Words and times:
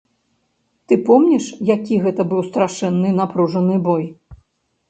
Ты 0.87 0.97
помніш, 1.09 1.45
які 1.73 1.99
гэта 2.05 2.21
быў 2.31 2.41
страшэнны, 2.49 3.09
напружаны 3.21 3.75
бой? 3.91 4.05